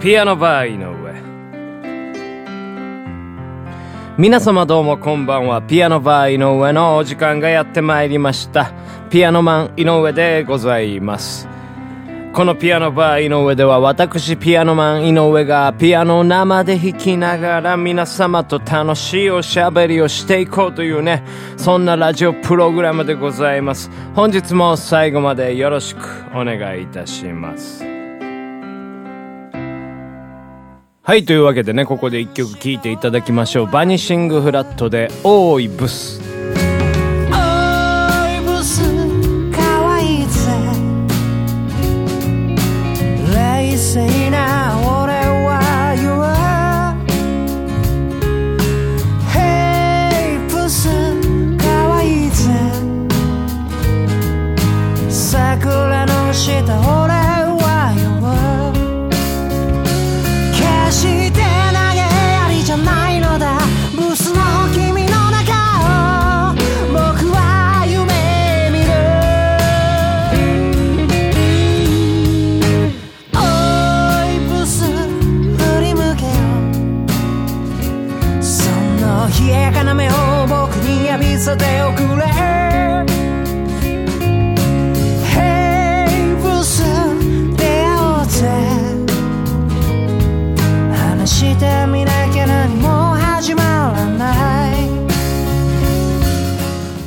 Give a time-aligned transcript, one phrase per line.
[0.00, 1.12] ピアノバー井上。
[4.16, 5.60] 皆様どうもこんばんは。
[5.60, 8.72] ピアノバー井上のお時間がやってまいりました。
[9.10, 11.48] ピアノマン井上でございます。
[12.32, 21.24] このピアノバー井上では私ピアノマン井上がピアノを生で弾きながら皆様と楽しいおしゃべりをしていこうというね
[21.56, 23.90] そんなラジオプログラムでございます。
[24.14, 27.87] 本日も最後までよろしくお願いいたします。
[31.08, 33.66] はいというわけでねここで一曲聴いていただきましょう。
[33.66, 36.20] バニシングフラットで「おーいブス」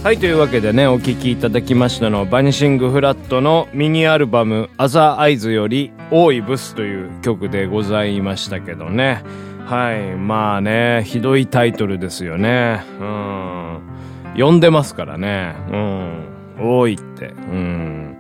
[0.04, 9.24] はい、というわけでね、お聴きいただきましたのは、バニシングフラットのミニアルバム、アザーアイズより、多いブスという曲でございましたけどね。
[9.68, 12.84] はい、まあね、ひどいタイトルですよね。
[13.00, 13.80] うん。
[14.36, 15.54] 呼んでますからね。
[15.72, 16.26] うん。
[16.60, 17.28] 多いって。
[17.28, 18.18] うん。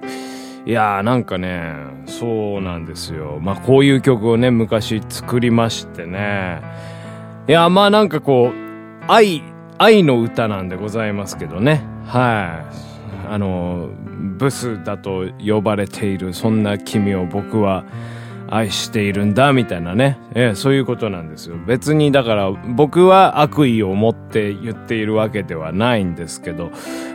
[0.67, 1.73] いやーなんかね、
[2.05, 3.39] そうなんですよ。
[3.41, 6.61] まあこういう曲をね、昔作りましてね。
[7.49, 9.41] いや、まあなんかこう、愛、
[9.81, 11.81] 愛の歌なんでございますけどね。
[12.05, 12.63] は
[13.25, 13.27] い。
[13.33, 13.89] あの、
[14.37, 17.83] ブスだと呼ばれている、そんな君を僕は
[18.47, 20.19] 愛しているんだ、みたいなね。
[20.35, 21.55] ええ、そういうことなんですよ。
[21.65, 26.69] 別に、だから、僕は悪意を持って言っているわけではないんですけど、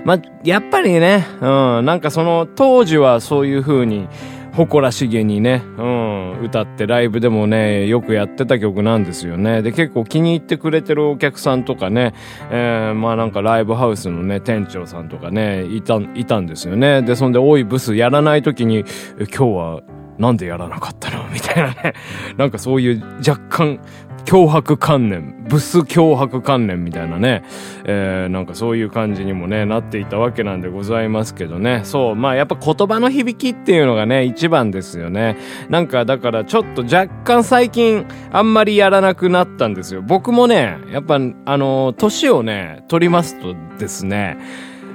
[0.04, 1.46] まあ、やっぱりね、う
[1.82, 4.08] ん、なんかその、当時はそういう風に、
[4.56, 9.60] 誇らしげにね、うん、歌ってライブでもね、よくやってた曲なんですよね。
[9.60, 12.14] で、結構気に入ってくれてるお客さんとかね、
[12.50, 17.02] えー、まあなんかライブハウスのね、店長さんとかね、いた、いたんですよね。
[17.02, 18.84] で、そんで、おいブスやらない時に、
[19.18, 19.82] 今日は
[20.18, 21.28] なんでやらなかったの？
[21.28, 21.92] みたいなね。
[22.38, 23.78] なんかそういう若干、
[24.26, 27.44] 脅迫観念、ブス脅迫観念みたいなね、
[27.84, 31.82] えー、なんかそういう感じにもね、なっていたわけなんでございますけどね。
[31.84, 35.38] そう、まあやっぱ言葉の響きっていうのがね、一番ですよね。
[35.70, 40.02] なんかだからちょっと若干最近あんまりやらなくなったんですよ。
[40.02, 44.38] 僕もね、やっぱあの、年をね、取りますとですね、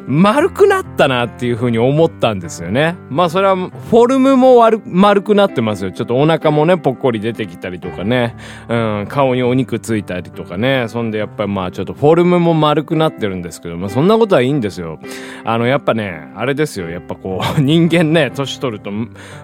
[0.07, 2.95] 丸くなったなっていう風に思ったんですよね。
[3.09, 5.91] まあそれはフォルムも悪丸くなってますよ。
[5.91, 8.35] ちょっとお腹もね、ぽっこり出てきたりとかね。
[8.67, 10.85] うん、顔にお肉ついたりとかね。
[10.87, 14.99] そんでやっぱりまあちょっとフォルムも丸くなってるんですけど、まあそんなことはいいんですよ。
[15.43, 16.89] あのやっぱね、あれですよ。
[16.89, 18.91] やっぱこう、 人間ね、年取ると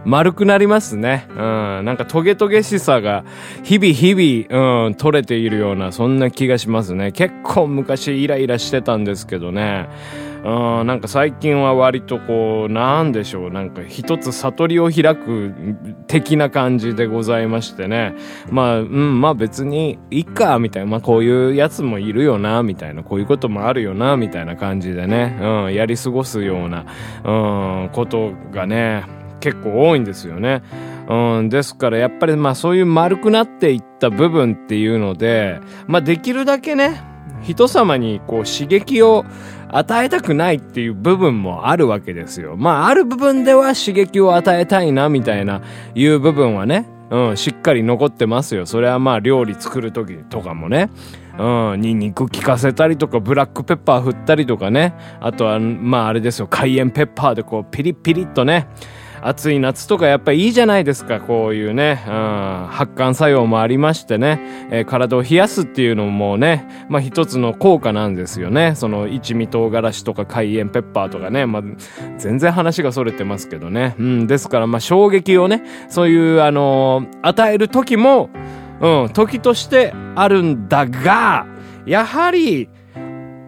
[0.05, 1.27] 丸くなりますね。
[1.29, 1.35] うん、
[1.85, 3.23] なんかトゲトゲしさが
[3.63, 7.11] 日々日々、うん、取れているような、そんな気がしますね。
[7.11, 9.87] 結構昔イライラしてたんですけどね。
[10.47, 15.53] うん、なんか最近は割とこう、なんでしょう、なんか一つ悟りを開く
[16.07, 18.15] 的な感じでございましてね。
[18.49, 20.89] まあ、うん、まあ別にいいか、みたいな。
[20.89, 23.03] まあこういうやつもいるよな、みたいな。
[23.03, 25.37] こういうこともあるよな、みたいな感じでね。
[25.41, 26.85] うん、やり過ごすような、
[27.25, 29.03] うん、ことがね、
[29.41, 30.63] 結構多いんですよね。
[31.09, 37.01] うん、ですからやっぱりまあそういう丸くなっていった部分っていうので、まあできるだけね、
[37.41, 39.25] 人様にこう刺激を
[39.69, 42.55] 与えたくないっていう部分もあるわけですよ。
[42.57, 45.61] まあある部分では刺激を与えたいなみたいな
[45.95, 48.65] いう部分はね、うん、しっかり残ってますよ。
[48.65, 50.89] それはまあ料理作る時とかもね。
[51.39, 54.95] うん、ニンニク効かせたりとか、ブラックペッパー振ったりとかね。
[55.19, 58.67] あとは、まああれですよ、カイエンペッパーでこう、ピリピリッとね。
[59.21, 64.39] 暑い夏とかやっぱいいじゃないですか、こういうね、うん、発汗作用もありましてね、
[64.71, 68.73] えー体を冷やすっていうのもね、まあ一つの効果なんですよね。
[68.75, 71.63] その一味唐辛子とか海塩ペッパーとかね、まあ
[72.17, 73.95] 全然話が逸れてますけどね。
[73.99, 78.29] うん、ですからまあ衝撃をね、そういうあのー与える時も、
[78.79, 81.45] うん、時としてあるんだが、
[81.85, 82.69] やはり、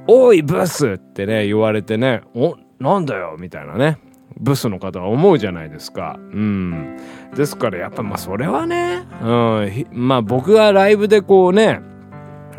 [0.07, 3.99] おいブスってね、言われてね、お、なんだよ、みたいなね。
[4.39, 6.17] ブスの方は思うじゃないですか。
[6.17, 6.97] うん。
[7.35, 11.81] ですからやっぱまあそれはね、うん、まあ僕がライブでこうね、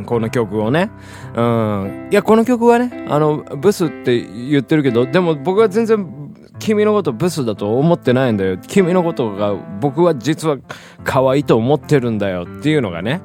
[0.06, 0.90] この曲をね。
[1.34, 2.08] うん。
[2.10, 8.58] いや、この曲はね、あの、ブスって言ってるけど、でも僕は全然、君のことブスだと思ってないんだよ。
[8.58, 10.58] 君のことが僕は実は
[11.04, 13.22] 可愛いと思ってるんだよっていうのがね、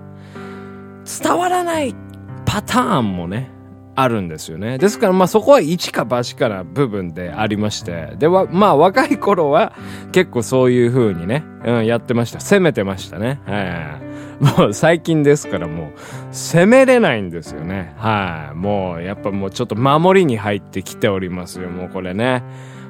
[1.22, 1.94] 伝わらない
[2.46, 3.52] パターンもね、
[3.96, 4.78] あるんですよね。
[4.78, 8.14] ですからまあそこは一か八かな部分でありまして。
[8.18, 9.74] では、まあ若い頃は
[10.12, 12.40] 結構そういう風にね、うん、やってました。
[12.40, 13.40] 攻めてましたね。
[13.46, 14.58] はい。
[14.60, 17.94] もう最近ですからもう攻めれないんですよね。
[17.98, 18.56] はい。
[18.56, 21.70] もうやっぱもうちょっと守りに入ってきておりますよ。
[21.70, 22.44] もうこれね。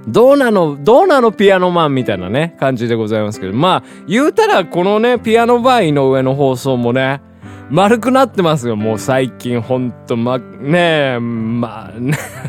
[0.07, 3.53] どうなの、どうなのピアノマンみたいなね、感じでございますけど。
[3.53, 7.21] まあ、言うたらこのね、ピアノバー井上の放送もね、
[7.69, 11.91] 丸くなってますよ、もう最近、ほんと、ま、ねえ、ま、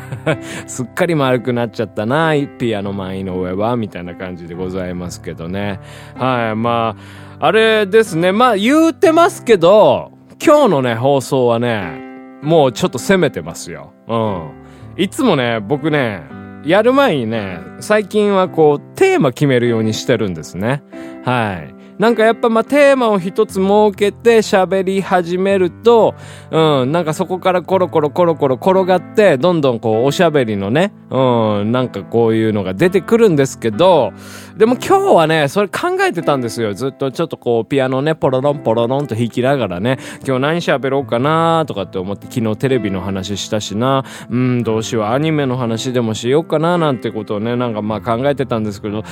[0.67, 5.81] すっかり丸くなっちゃったな、ピアノマン井上は、みたいな感じでございますけどね。
[6.17, 6.97] はい、ま
[7.41, 10.11] あ、あれですね、まあ言うてますけど、
[10.45, 12.01] 今日のね、放送はね、
[12.43, 13.93] もうちょっと攻めてますよ。
[14.09, 15.03] うん。
[15.03, 16.23] いつもね、僕ね、
[16.65, 20.83] やる前にね、最近はこう、テーマ決めるようにしてるんですね。
[21.25, 21.76] はい。
[21.99, 23.67] なんかやっぱまあテーマを一つ設
[23.97, 26.15] けて喋り始めると、
[26.51, 34.13] うん、なんかそこからコロコロコロコロ転がって、どんどんこうおしゃべりのね、うん、なんかこういうのが出てくるんですけど、
[34.57, 36.75] でも今日はね、それ考えてたんですよ。
[36.75, 49.03] ずっとちょっとこうピアノね、ポロロンポロロンと弾きながらね、今日何喋ろうかなとかって思って、昨日テレビの話したしな、うん、どうしよう、アニメの話でもしようかななんてことをね、なんかまあ考えてたんですけど、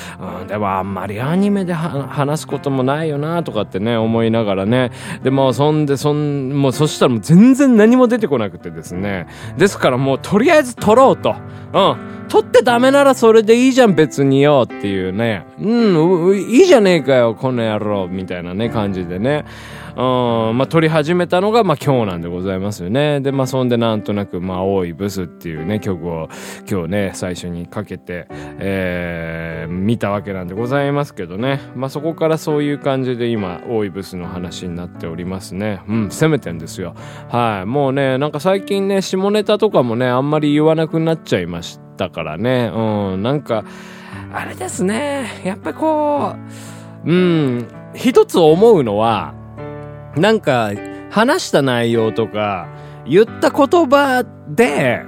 [0.40, 4.90] うん、でもあんまりアニメで話すことももないよなとかってね、思いながらね。
[5.22, 9.26] で、もそんで、そん、もうそしたらもう全然何も出てこなくてですね。
[9.56, 11.34] ですからもうとりあえず撮ろうと。
[11.72, 12.23] うん。
[12.28, 15.46] 撮ってダメならそれでいいじゃん別によっていうね。
[15.60, 19.44] うん、いいじゃねえかよ、この野郎、みたいなね、感じでね。
[19.96, 23.20] うん、まあ撮り始めたのが、まあ今日なんでございますよね。
[23.20, 26.28] で、まあそんでなんとなく、まあ、多いブスっていうね、曲を
[26.68, 28.26] 今日ね、最初にかけて、
[28.58, 31.60] えー、見たわけなんでございますけどね。
[31.76, 35.80] まあそこからそういう感じで今、多いブスの話になっておりますね。
[35.88, 36.94] うん、攻めてんですよ。
[37.28, 37.66] はい。
[37.66, 42.70] もうね、なんか最近ね、下ネタとかもね、あんまり言わなくなっちゃいましてたからね。
[42.74, 43.64] うん、なんか、
[44.32, 45.42] あれですね。
[45.44, 46.34] やっぱこ
[47.04, 49.34] う、うん、一つ思うのは、
[50.16, 50.70] なんか、
[51.10, 52.68] 話した内容とか、
[53.06, 55.02] 言った言葉で、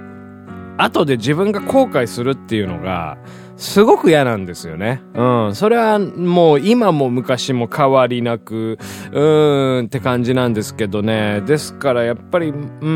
[0.78, 3.16] 後で自分が後悔するっていうのが、
[3.56, 5.02] すごく嫌なんですよね。
[5.14, 5.54] うん。
[5.54, 8.78] それはもう今も昔も変わりなく、
[9.12, 11.40] うーんって感じなんですけどね。
[11.46, 12.86] ですからやっぱり、うー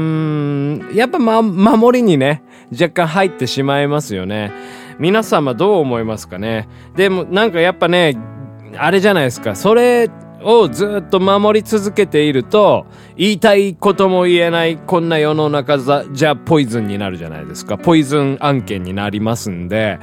[0.92, 2.42] ん、やっぱま、守りにね、
[2.72, 4.52] 若干入ってしまいますよね。
[4.98, 6.68] 皆様どう思いますかね。
[6.94, 8.18] でもなんかやっぱね、
[8.76, 9.56] あれじゃないですか。
[9.56, 10.10] それ
[10.42, 12.86] をずっと守り続けていると、
[13.16, 15.78] 言いたいことも言えない、こんな世の中
[16.12, 17.78] じゃポイズンになるじゃないですか。
[17.78, 19.98] ポイズン案件になりますんで、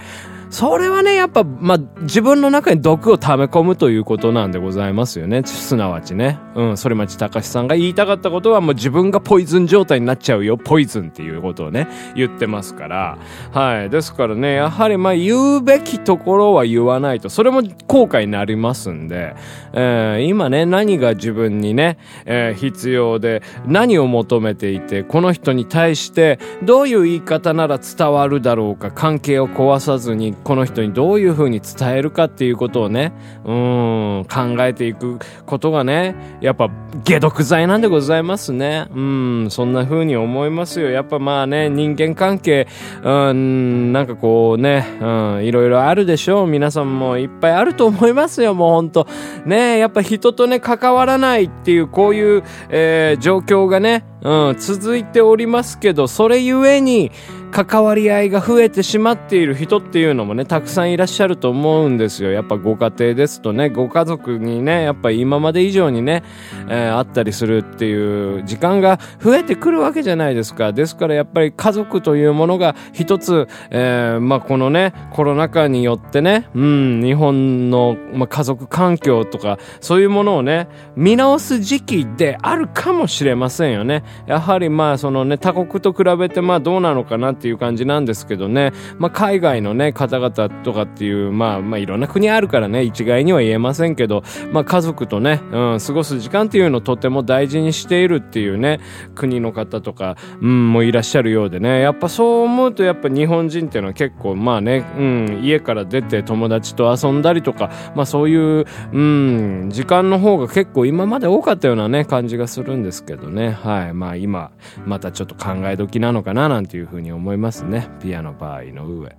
[0.49, 5.43] それはね、やっぱ、まあ、自分の中に毒を溜め込むということなんでございますよね。
[5.43, 6.39] すなわちね。
[6.55, 13.17] うん、反町隆史さんが言いたかったことは、もう自分がポイズン状態になっちゃうよ、ポイズンっていうことをね、言ってますから。
[13.51, 13.89] はい。
[13.89, 19.35] ですからね、やはりまあ、言うべきところは言わないと、それも後悔になりますんで、
[19.73, 33.11] えー今ね、何が自分にね、えー必要で、何を求めていて、この人に対して、どういう言い方なら伝わるだろうか、関係を壊さずに、この人にどういう風に伝えるかっていうことをね、
[33.45, 36.69] うん、考えていくことがね、やっぱ、
[37.05, 38.87] 解毒剤なんでございますね。
[38.95, 40.89] うん、そんな風に思いますよ。
[40.89, 42.67] やっぱまあね、人間関係、
[43.03, 45.05] うん、なんかこうね、う
[45.41, 46.47] ん、いろいろあるでしょう。
[46.47, 49.07] 皆さんもいっぱいあると思いますよ、もうほんと。
[49.45, 57.11] ねやっぱ人とね、関わらないっていう、こういう、えー状況がね、うん、続いておりますけど、それゆえに、
[57.51, 62.31] 関わり合いが増えてしまっている人っていうのもね、たくさんいらっしゃると思うんですよ。
[62.31, 66.23] やっぱご家庭ですとね、ご家族にね、やっぱ今まで以上にね、
[66.69, 70.73] えーあったりするっていう時間が増えてくるわけじゃないですか。
[70.73, 84.03] ですからやっぱり家族というものが一つ、えーまあこのね、コロナ禍によってね、うん、日本の、まあ、家族環境とか、そういうものをね、見直す時期であるかもしれませんよね。
[84.25, 88.73] やはりまあそのね、他国と比べてまあどうなのかなっていう感じなんですけどね。
[88.97, 98.79] まあ、海外のね、方々とかっていう、まあ、まあ、いろんな国あるからね、一概には言えませんけど、まあ、家族とね、うん、過ごす時間っていうのをとても大事にしているっていうね、
[99.15, 113.51] 国の方とか、うん、もいらっしゃるようでね、やっぱそう思うとやっぱ日本人っていうのは結構、まあね、うん、家から出て友達と遊んだりとか、まあそういう、うん、時間の方が結構今まで多かったようなね、感じがするんですけどね。
[113.51, 113.93] はい。
[113.97, 114.51] まあ今、
[114.85, 117.89] またちょっと考え時なのかななんていうふうに思いますね。
[117.99, 119.17] ピアノ場合の上。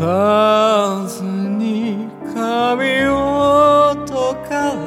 [0.00, 1.22] 風
[1.58, 4.80] に髪を解かれ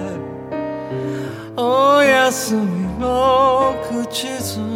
[1.55, 2.65] おやすみ
[2.97, 4.72] の口づ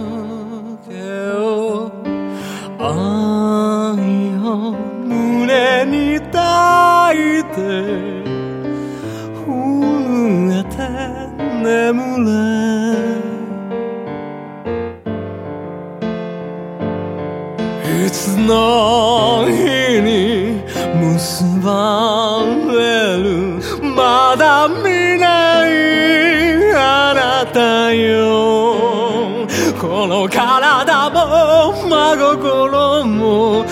[18.09, 20.61] つの日に
[21.01, 23.59] 結ばれる。
[23.95, 29.47] まだ見ないあなたよ。
[29.79, 33.65] この体も真心も送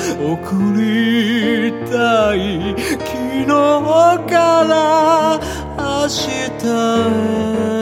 [0.77, 2.75] りたい。
[3.00, 3.48] 昨日
[4.30, 5.39] から
[5.77, 7.75] 明日へ。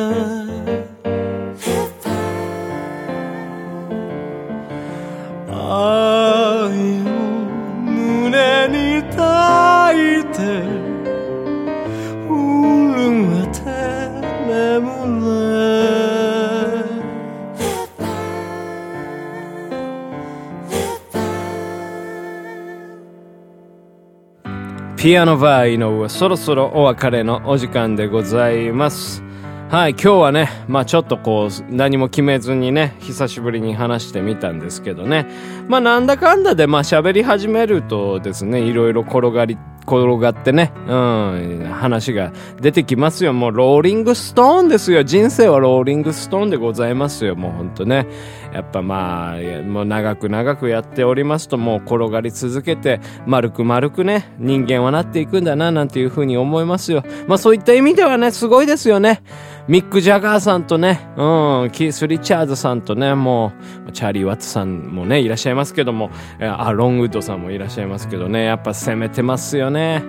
[25.03, 29.21] ピアノバー井上、そろそろお別れのお時間でございます。
[29.69, 35.27] はい、今日はね、まあちょっとこう、何も決めずにね、久しぶりに話してみたんですけどね。
[35.67, 43.33] まあなんだかんだで、まあ喋り始めるとですね、いろいろ転がり、転がってね、うん、話が出てきますよ。
[43.33, 45.03] もうローリングストーンですよ。
[45.03, 47.35] 人生はローリングストーンでございますよ。
[47.35, 48.07] もうほんとね。
[48.53, 57.03] やっぱまあ、もう長く長くやっておりますと、もう転がり続けて、丸く丸くね、人間はなっていくんだな、なんていうふうに思いますよ。
[57.27, 59.23] まあそういった意味ではね、すごいですよね。
[59.67, 63.53] ミック・ジャガーさんとね、うん、キース・リチャーズさんとね、も
[63.87, 70.03] う、チャーリー・ワッツさんもね、いらっしゃいますけども、えあ、ロンウッドさんもいらっしゃいますけどね、やっぱ攻めてますよね。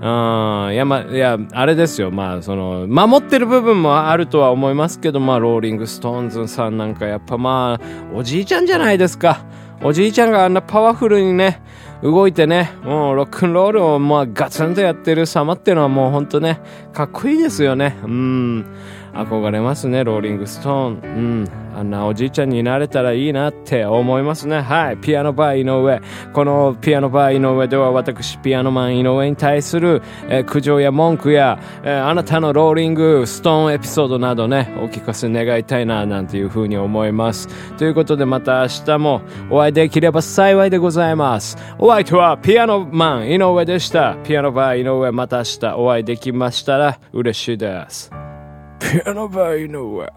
[0.00, 9.44] うん、いや、ま、いや、あれですよ、まあ、その、守ってる部分もあるとは思いますけど、まあ、ローリング・ストーンズさんなんか、やっぱまあ、おじいちゃんじゃないですか。
[9.82, 11.62] おじいちゃんがあんなパワフルにね、
[12.02, 16.60] 動いてね、もうロックンロールをまあガツンとやってる様っていうのはもうほんとね、
[16.92, 17.98] かっこいいですよね。
[18.02, 18.66] うん。
[19.14, 21.00] 憧れますね、ローリングストーン。
[21.02, 21.48] うん。
[21.72, 24.60] あんなおじいちゃんになれたらいいなって思いますね。
[24.60, 24.96] はい。
[24.96, 26.00] ピアノバー井上。
[26.32, 37.48] このピアノバー井上では私、ピアノマン井上に対する、えー苦情や文句や、えーあなたのローリングストーンエピソードなどね、お聞かせ願いたいな、なんていうふうに思います。
[37.76, 41.56] ということでまた明日もお会いできれば幸いでございます。
[41.78, 44.16] お相手はピアノマン井上でした。
[44.24, 48.29] ピアノバー井上また明日お会いできましたら嬉しいです。
[48.90, 50.12] ピアノバー井上。